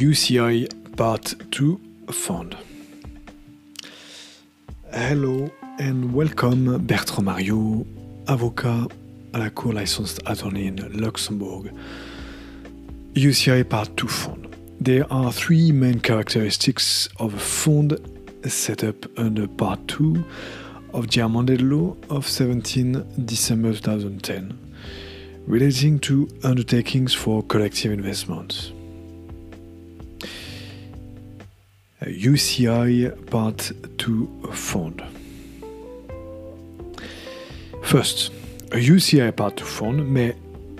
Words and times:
UCI 0.00 0.66
Part 0.96 1.34
2 1.50 1.78
Fund. 2.10 2.56
Hello 4.90 5.50
and 5.78 6.14
welcome 6.14 6.78
Bertrand 6.78 7.26
Mariaux, 7.26 7.86
avocat 8.26 8.88
à 9.34 9.38
la 9.38 9.50
Cour 9.50 9.74
licensed 9.74 10.22
attorney 10.24 10.68
in 10.68 10.76
Luxembourg. 10.94 11.70
UCI 13.14 13.62
Part 13.68 13.94
2 13.98 14.08
Fund. 14.08 14.56
There 14.80 15.04
are 15.12 15.30
three 15.30 15.70
main 15.70 16.00
characteristics 16.00 17.10
of 17.18 17.34
a 17.34 17.38
fund 17.38 17.98
set 18.48 18.82
up 18.82 19.06
under 19.18 19.46
Part 19.46 19.86
2 19.86 20.24
of 20.94 21.10
the 21.10 21.20
amended 21.20 21.60
law 21.60 21.94
of 22.08 22.26
17 22.26 23.26
December 23.26 23.74
2010 23.74 24.58
relating 25.46 25.98
to 25.98 26.26
undertakings 26.42 27.12
for 27.12 27.42
collective 27.42 27.92
investments. 27.92 28.72
UCI 32.06 33.30
Part 33.30 33.72
2 33.98 34.50
Fund. 34.52 35.02
First, 37.82 38.32
a 38.72 38.76
UCI 38.76 39.36
Part 39.36 39.56
2 39.58 39.64
fund 39.64 40.08
may 40.08 40.34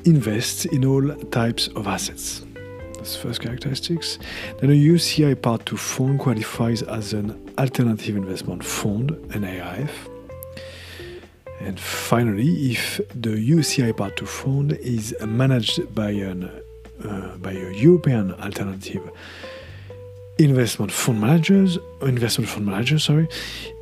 invest 0.05 0.65
in 0.67 0.85
all 0.87 1.15
types 1.31 1.69
of 1.69 1.87
assets. 1.87 2.43
That's 2.95 3.17
first 3.17 3.43
characteristics. 3.43 4.19
Then 4.61 4.71
a 4.71 4.75
UCI 4.75 5.41
Part 5.41 5.67
2 5.67 5.77
fund 5.77 6.21
qualifies 6.21 6.83
as 6.83 7.13
an 7.13 7.53
alternative 7.59 8.17
investment 8.17 8.65
fund, 8.65 9.11
an 9.35 9.45
AIF. 9.45 10.09
And 11.61 11.79
finally, 11.79 12.71
if 12.73 12.99
the 13.09 13.31
UCI 13.31 13.95
Part 13.95 14.17
2 14.17 14.25
fund 14.25 14.73
is 14.73 15.15
managed 15.21 15.95
by, 15.95 16.11
an, 16.11 16.51
uh, 17.05 17.37
by 17.37 17.53
a 17.53 17.73
European 17.73 18.33
alternative 18.35 19.11
investment 20.41 20.91
fund 20.91 21.21
managers, 21.21 21.79
investment 22.03 22.49
fund 22.49 22.67
manager, 22.67 22.99
sorry, 22.99 23.29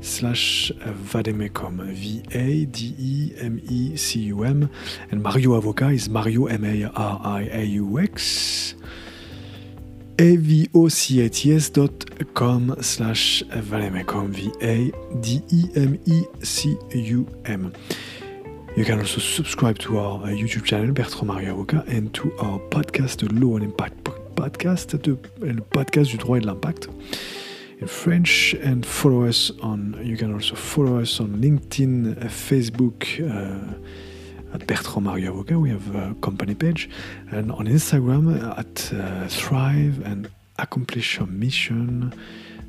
slash 0.00 0.72
vademecum, 0.72 1.86
V-A-D-E-M-E-C-U-M, 1.86 2.60
and 5.10 5.24
Mariaux 5.24 5.62
Avocat 5.62 5.94
is 5.94 6.08
Mariaux 6.08 6.50
M-A-R-I-A-U-X, 6.50 8.74
avocats.com 10.16 11.76
slash 12.80 13.44
vademecum, 13.50 14.30
V-A-D-E-M-E-C-U-M. 14.30 14.92
You 18.76 18.84
can 18.84 18.98
also 18.98 19.20
subscribe 19.20 19.78
to 19.80 19.98
our 19.98 20.22
uh, 20.24 20.26
YouTube 20.26 20.64
channel 20.64 20.92
Bertrand 20.92 21.28
Mario 21.28 21.54
Avocat 21.54 21.86
and 21.86 22.12
to 22.14 22.32
our 22.38 22.58
podcast 22.70 23.22
Law 23.40 23.56
and 23.56 23.64
Impact 23.64 24.04
podcast, 24.34 24.96
de, 24.96 25.16
le 25.40 25.60
podcast 25.60 26.10
du 26.10 26.16
droit 26.16 26.38
et 26.38 26.40
de 26.40 26.46
l'impact 26.46 26.88
in 27.80 27.86
French 27.86 28.56
and 28.64 28.82
follow 28.84 29.24
us 29.26 29.52
on 29.62 29.94
you 30.02 30.16
can 30.16 30.32
also 30.32 30.54
follow 30.54 31.00
us 31.00 31.20
on 31.20 31.40
LinkedIn, 31.40 32.16
uh, 32.20 32.28
Facebook 32.28 33.20
uh, 33.20 33.74
at 34.54 34.66
Bertrand 34.66 35.04
Mario 35.04 35.32
Avocat. 35.32 35.60
We 35.60 35.70
have 35.70 35.94
a 35.94 36.14
company 36.22 36.54
page 36.54 36.88
and 37.30 37.50
on 37.52 37.66
Instagram 37.66 38.56
at 38.56 38.92
uh, 38.94 39.28
Thrive 39.28 40.00
and 40.06 40.30
Accomplish 40.58 41.18
Your 41.18 41.26
Mission. 41.26 42.14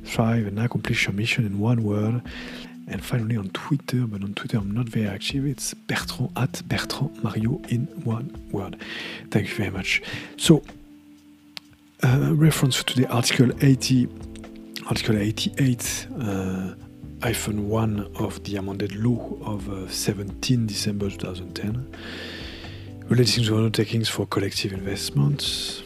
Thrive 0.04 0.46
and 0.46 0.58
Accomplish 0.58 1.06
Your 1.06 1.14
Mission 1.14 1.46
in 1.46 1.60
one 1.60 1.84
word. 1.84 2.22
And 2.88 3.04
finally 3.04 3.36
on 3.36 3.50
Twitter, 3.50 4.06
but 4.06 4.22
on 4.22 4.34
Twitter 4.34 4.58
I'm 4.58 4.72
not 4.72 4.88
very 4.88 5.08
active. 5.08 5.46
It's 5.46 5.74
Bertrand 5.74 6.30
at 6.36 6.62
Bertrand 6.68 7.22
Mario 7.22 7.60
in 7.68 7.86
one 8.04 8.48
word. 8.50 8.78
Thank 9.30 9.48
you 9.48 9.54
very 9.54 9.70
much. 9.70 10.02
So, 10.36 10.62
uh, 12.02 12.32
reference 12.34 12.82
to 12.84 13.00
the 13.00 13.08
Article 13.08 13.50
80, 13.64 14.08
Article 14.88 15.16
88, 15.18 16.06
uh, 16.20 16.74
hyphen 17.26 17.68
1 17.68 18.12
of 18.20 18.40
the 18.44 18.54
amended 18.54 18.94
law 18.94 19.36
of 19.42 19.68
uh, 19.68 19.88
17 19.88 20.64
December 20.64 21.10
2010, 21.10 21.92
relating 23.08 23.42
to 23.42 23.56
undertakings 23.56 24.08
for 24.08 24.26
collective 24.26 24.72
investments. 24.72 25.82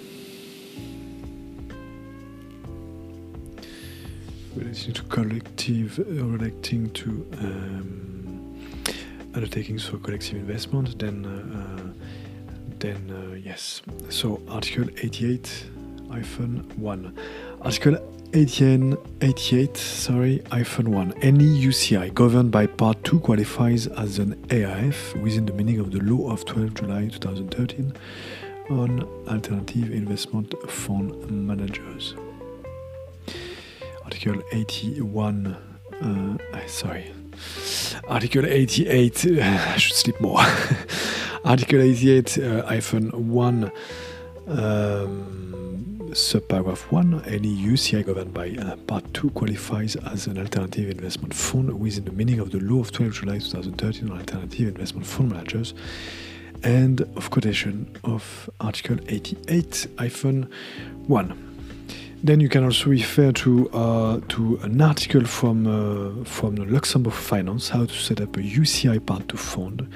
relating 4.55 4.93
to 4.93 5.03
collective, 5.05 5.99
uh, 5.99 6.25
relating 6.27 6.91
to 6.91 7.27
um, 7.39 8.61
undertakings 9.35 9.87
for 9.87 9.97
collective 9.97 10.37
investment, 10.37 10.99
then 10.99 11.25
uh, 11.25 11.59
uh, 11.59 12.05
then 12.81 13.01
uh, 13.11 13.35
yes. 13.37 13.81
So 14.11 14.43
Article 14.47 14.91
88 14.99 15.71
hyphen 16.11 16.71
1. 16.77 17.19
Article 17.63 18.20
88, 18.33 18.97
88 19.23 19.77
sorry, 19.77 20.41
hyphen 20.53 20.93
1. 20.93 21.15
Any 21.21 21.47
UCI 21.47 22.15
governed 22.15 22.53
by 22.53 22.67
Part 22.67 23.03
2 23.03 23.19
qualifies 23.19 23.89
as 23.89 24.21
an 24.21 24.37
AIF 24.51 25.21
within 25.21 25.47
the 25.47 25.53
meaning 25.53 25.81
of 25.81 25.91
the 25.91 25.99
law 25.99 26.31
of 26.31 26.45
12 26.45 26.75
July 26.75 27.09
2013 27.09 27.93
on 28.71 29.03
alternative 29.27 29.91
investment 29.91 30.55
fund 30.71 31.29
managers. 31.29 32.15
Article 34.05 34.41
81, 34.53 35.57
uh, 36.01 36.67
sorry, 36.69 37.13
Article 38.07 38.47
88, 38.47 39.27
uh, 39.27 39.43
I 39.75 39.77
should 39.77 39.97
sleep 39.97 40.21
more. 40.21 40.39
Article 41.45 41.81
88, 41.81 42.39
uh, 42.39 42.67
hyphen 42.67 43.11
1, 43.29 43.73
um, 44.47 45.90
subparagraph 46.11 46.91
1, 46.91 47.25
any 47.27 47.57
UCI 47.57 48.05
governed 48.05 48.35
by 48.35 48.51
uh, 48.51 48.77
Part 48.77 49.15
2 49.15 49.31
qualifies 49.31 49.97
as 49.97 50.27
an 50.27 50.37
alternative 50.39 50.91
investment 50.91 51.33
fund 51.35 51.79
within 51.79 52.05
the 52.05 52.13
meaning 52.13 52.41
of 52.41 52.51
the 52.51 52.61
law 52.61 52.81
of 52.81 52.93
12 52.93 53.13
July 53.13 53.39
2013 53.39 54.11
on 54.11 54.19
alternative 54.19 54.69
investment 54.69 55.07
fund 55.07 55.33
managers 55.33 55.73
and 56.63 57.01
of 57.17 57.31
quotation 57.31 57.97
of 58.05 58.51
Article 58.61 58.99
88, 59.09 59.87
hyphen 59.99 60.49
1. 61.07 61.47
Then 62.23 62.39
you 62.41 62.49
can 62.49 62.65
also 62.65 62.91
refer 62.91 63.33
to 63.33 63.71
uh, 63.71 64.21
to 64.29 64.61
an 64.63 64.81
article 64.83 65.25
from 65.25 65.67
uh, 65.67 66.11
from 66.25 66.57
the 66.57 66.67
Luxembourg 66.67 67.15
Finance, 67.15 67.71
how 67.71 67.87
to 67.87 67.95
set 67.95 68.21
up 68.21 68.37
a 68.37 68.41
UCI 68.41 68.99
Part 69.05 69.29
2 69.29 69.37
fund, 69.39 69.89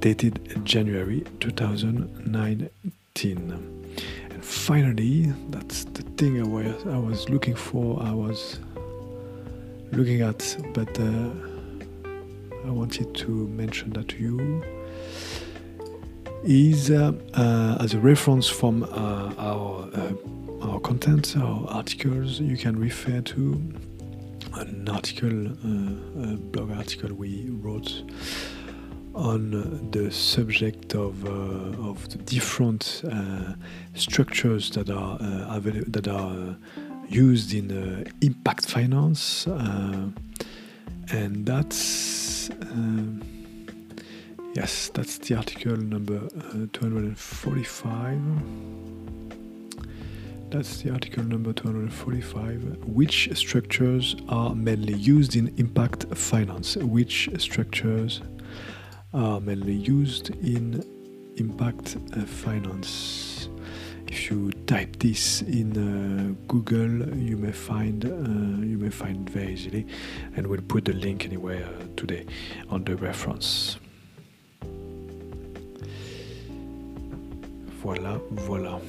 dated 0.00 0.64
January 0.64 1.24
2019. 1.40 3.87
Finally, 4.48 5.30
that's 5.50 5.84
the 5.84 6.02
thing 6.16 6.40
I 6.40 6.46
was, 6.46 6.86
I 6.86 6.96
was 6.96 7.28
looking 7.28 7.54
for. 7.54 8.02
I 8.02 8.12
was 8.12 8.58
looking 9.92 10.22
at, 10.22 10.56
but 10.72 10.98
uh, 10.98 11.30
I 12.66 12.70
wanted 12.70 13.14
to 13.14 13.28
mention 13.48 13.90
that 13.90 14.08
to 14.08 14.16
you 14.16 14.64
is 16.44 16.90
uh, 16.90 17.12
uh, 17.34 17.76
as 17.80 17.92
a 17.92 17.98
reference 17.98 18.48
from 18.48 18.84
uh, 18.84 19.34
our 19.36 19.90
our 20.62 20.80
content, 20.80 21.36
our 21.36 21.68
articles, 21.68 22.40
you 22.40 22.56
can 22.56 22.78
refer 22.78 23.20
to 23.20 23.62
an 24.54 24.88
article, 24.88 25.46
uh, 25.46 26.32
a 26.32 26.36
blog 26.36 26.70
article 26.72 27.14
we 27.14 27.50
wrote 27.50 28.02
on 29.14 29.88
the 29.90 30.10
subject 30.10 30.94
of, 30.94 31.24
uh, 31.24 31.30
of 31.88 32.08
the 32.10 32.18
different 32.18 33.02
uh, 33.10 33.54
structures 33.94 34.70
that 34.70 34.90
are 34.90 35.18
uh, 35.20 35.60
that 35.88 36.06
are 36.08 36.30
uh, 36.30 36.54
used 37.08 37.54
in 37.54 37.70
uh, 37.70 38.04
impact 38.20 38.66
finance, 38.66 39.46
and 41.10 41.46
that's 41.46 42.50
yes, 44.54 44.90
that's 44.94 45.18
the 45.18 45.34
article 45.34 45.76
number 45.76 46.20
245. 46.72 48.18
That's 50.50 50.80
the 50.80 50.90
article 50.92 51.24
number 51.24 51.52
245. 51.52 52.78
Which 52.86 53.28
structures 53.36 54.16
are 54.30 54.54
mainly 54.54 54.94
used 54.94 55.36
in 55.36 55.52
impact 55.58 56.06
finance? 56.16 56.76
Which 56.76 57.28
structures 57.36 58.22
are 59.12 59.40
mainly 59.40 59.74
used 59.74 60.30
in 60.30 60.84
impact 61.36 61.96
uh, 62.16 62.22
finance? 62.22 63.48
If 64.06 64.30
you 64.30 64.52
type 64.66 64.98
this 64.98 65.42
in 65.42 65.76
uh, 65.76 66.34
Google, 66.48 67.14
you 67.16 67.36
may 67.36 67.52
find 67.52 68.04
uh, 68.04 68.66
you 68.66 68.78
may 68.78 68.90
find 68.90 69.28
very 69.28 69.52
easily, 69.52 69.86
and 70.36 70.46
we'll 70.46 70.62
put 70.62 70.84
the 70.84 70.94
link 70.94 71.26
uh, 71.26 71.58
today 71.96 72.26
on 72.70 72.84
the 72.84 72.96
reference. 72.96 73.78
Voilà, 77.82 78.20
voilà. 78.32 78.80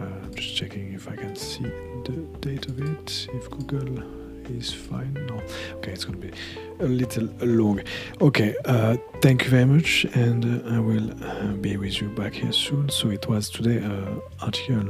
I'm 0.00 0.34
just 0.34 0.56
checking 0.56 0.92
if 0.92 1.08
I 1.08 1.16
can 1.16 1.36
see 1.36 1.64
the 2.04 2.26
date 2.40 2.66
of 2.66 2.80
it. 2.80 3.28
If 3.34 3.50
Google 3.50 4.19
is 4.58 4.72
fine. 4.72 5.14
No. 5.28 5.40
Okay, 5.76 5.92
it's 5.92 6.04
to 6.04 6.12
be 6.12 6.32
a 6.80 6.86
little 6.86 7.28
long. 7.40 7.82
Okay, 8.20 8.54
uh, 8.64 8.96
thank 9.20 9.44
you 9.44 9.50
very 9.50 9.64
much, 9.64 10.04
and 10.14 10.44
uh, 10.44 10.76
I 10.76 10.78
will 10.80 11.10
uh, 11.24 11.52
be 11.54 11.76
with 11.76 12.00
you 12.00 12.08
back 12.08 12.34
here 12.34 12.52
soon. 12.52 12.88
So 12.88 13.10
it 13.10 13.28
was 13.28 13.50
today 13.50 13.78
uh, 13.84 14.20
article 14.44 14.82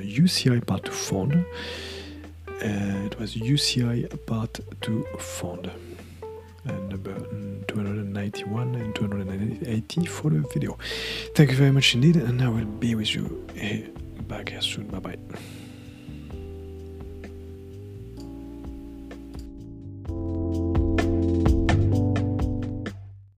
UCI 0.00 0.62
uh, 0.62 0.64
part 0.64 0.84
2 0.84 0.90
fund. 0.92 1.44
Uh, 2.48 3.06
it 3.06 3.18
was 3.18 3.34
UCI 3.34 4.26
part 4.26 4.60
2 4.80 5.06
fund. 5.18 5.70
And 6.64 6.88
number 6.88 7.14
291 7.68 8.74
and 8.74 8.92
280 8.92 10.06
for 10.06 10.30
the 10.30 10.40
video. 10.52 10.76
Thank 11.36 11.50
you 11.50 11.56
very 11.56 11.70
much 11.70 11.94
indeed, 11.94 12.16
and 12.16 12.42
I 12.42 12.48
will 12.48 12.64
be 12.64 12.96
with 12.96 13.14
you 13.14 13.46
back 14.26 14.48
here 14.48 14.62
soon. 14.62 14.86
Bye 14.88 14.98
bye. 14.98 15.16